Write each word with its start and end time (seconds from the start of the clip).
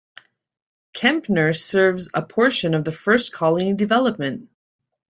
Kempner 0.95 1.55
serves 1.55 2.09
a 2.11 2.23
portion 2.23 2.73
of 2.73 2.83
the 2.83 2.91
First 2.91 3.31
Colony 3.33 3.75
development. 3.75 4.49